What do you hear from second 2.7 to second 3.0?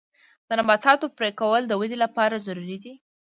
دي.